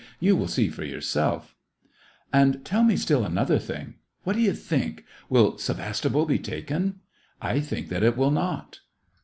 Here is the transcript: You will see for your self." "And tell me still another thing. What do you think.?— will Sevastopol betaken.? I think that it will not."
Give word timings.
You 0.19 0.35
will 0.35 0.47
see 0.47 0.67
for 0.69 0.83
your 0.83 0.99
self." 1.01 1.53
"And 2.33 2.65
tell 2.65 2.83
me 2.83 2.97
still 2.97 3.23
another 3.23 3.59
thing. 3.59 3.97
What 4.23 4.35
do 4.35 4.41
you 4.41 4.53
think.?— 4.53 5.05
will 5.29 5.59
Sevastopol 5.59 6.25
betaken.? 6.25 6.95
I 7.39 7.59
think 7.59 7.89
that 7.89 8.01
it 8.01 8.17
will 8.17 8.31
not." 8.31 8.79